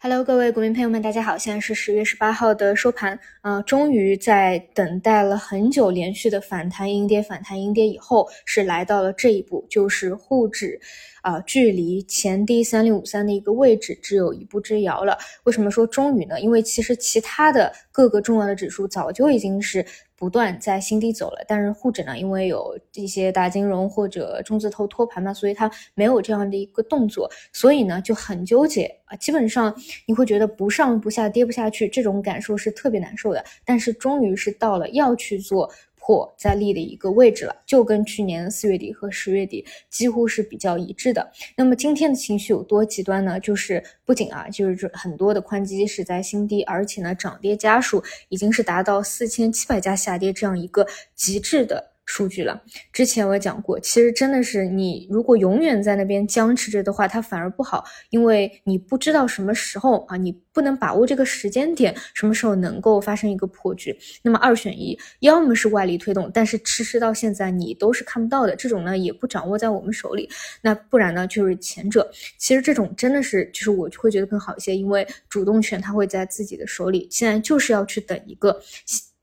[0.00, 10.80] Hello，各位股民朋友们，大家好，现在是十月十八号的收盘，呃，终于在等待了很久，连续的反弹阴跌，反弹阴跌以后，是来到了这一步，就是沪指，
[11.22, 15.18] 啊，距离前低三零五三的一个位置只有一步之遥了。
[15.42, 16.40] 为什么说终于呢？
[16.40, 19.84] 因为其实其他的各个重要的指数早就已经是。
[20.18, 29.14] 不断在新低走了，但是沪指呢，因为有一些大金融或者中字头托盘嘛，所以它没有这样的一个动作，所以呢就很纠结啊。
[29.16, 29.72] 基本上
[30.06, 33.44] 你会觉得不上不下，跌不下去，这种感受是特别难受的。
[33.64, 35.70] 但是终于是到了要去做。
[36.08, 41.30] 破在立的一个位置了，就跟去年四月底和十月底几乎是比较一致的。
[41.54, 43.38] 那么今天的情绪有多极端呢？
[43.38, 51.92] 就是不仅啊，就是很多的宽基是在新低，而且呢，涨跌家数已经是达到四千七百家下跌这样一个极致的。
[52.08, 52.58] 数据了，
[52.90, 63.94] 之前我也讲过，其实真的是你如果永远在那边僵持着的话，它反而不好，因为你不知道什么时候啊，你不能把握这个时间点，什么时候能够发生一个破局。
[64.22, 70.30] 那么二选一，要么是外力推动，但是迟迟到现在你都是看不到的，这种呢也不掌握在我们手里。
[70.62, 78.58] 那不然呢就是前者，其实这种真的是就是我会觉得更好一些，因为主动权它会在自己的手里，现在就是要去等一个。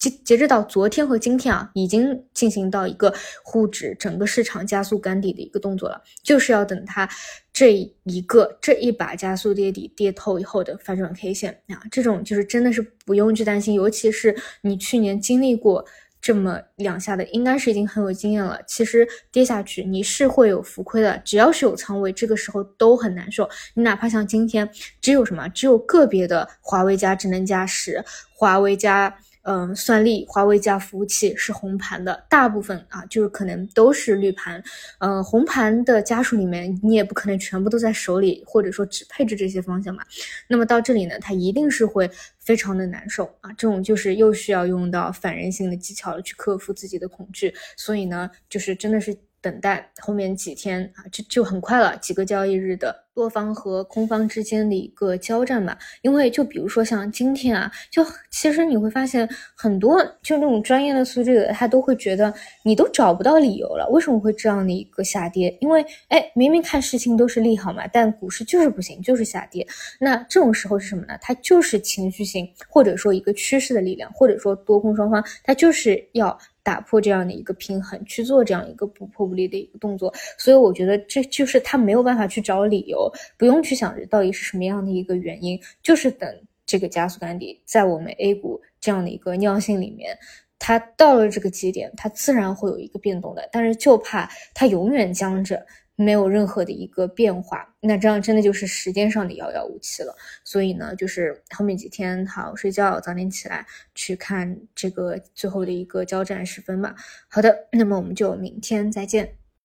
[0.09, 7.09] 截止到昨天和今天啊，已经进行到一个沪指整个市场加速干底的一个动作了，就是要等它
[7.53, 15.85] 这一个这一把加速跌底跌透以后的反转 K 线啊，这种就是真的是不用去担心，尤其是你去年经历过
[16.21, 18.59] 这么两下的，应该是已经很有经验了。
[18.67, 23.47] 其实跌下去你是会有浮亏的，只要是有仓位，这个时候都很难受。
[23.75, 29.15] 你哪怕像今天只有什么，只有个别的华为加智能驾驶，华为加。
[29.45, 34.63] 嗯，算力、华为加服务器是红盘的，大部分啊，就是可能都是绿盘。
[34.99, 40.03] 嗯，红盘的家属里面，你也不可能全部都在手里，或者说只配置这些方向吧。
[40.47, 43.51] 那么到这里呢，他一定是会非常的难受啊。
[43.53, 47.53] 这种就是又需要用到反人性的技巧了，去克服自己的恐惧。
[47.77, 49.15] 所以呢，就是真的是
[49.45, 53.03] 等待后面几天啊，就就很快了，几个交易日的。
[53.13, 59.25] 多方和空方之间的一个交战吧，因为就比如说像今天啊，就其实你会发现
[59.55, 62.33] 很多就那种专业的数据的，他都会觉得
[62.63, 65.57] 你都找不到理由了，为什么会这样的一个下跌？
[65.61, 69.65] 因为哎，明明看事情都是利好嘛，但股市就是不行，就是下跌。
[69.97, 71.17] 那这种时候是什么呢？
[71.21, 76.37] 它就是情绪性，或者说一个趋势的力量，或者说多空双方，它就是要。
[76.65, 86.27] 打破这样的一个平衡，去做这样一个不破不立的一个动作，所以我觉得这就是他没有办法去找理由，不用去想着到底是什么样的一个原因，就是等
[86.65, 90.17] 这个加速干底，在我们 A 股这样的一个尿性里面，
[90.57, 95.63] 它到了这个节点，它自然会有一个变动的，但是就怕它永远僵着。
[95.95, 100.15] 没有任何的一个变化，那这样真的就是时间上的遥遥无期了。
[100.43, 106.95] 所以呢，就是后面几天好睡觉，早点起来去看这个最后的一个交战时分吧。
[107.29, 109.44] 好的，那么我们就明天再见。